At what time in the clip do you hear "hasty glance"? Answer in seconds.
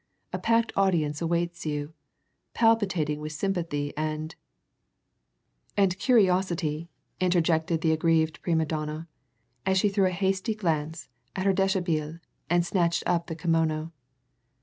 10.17-11.07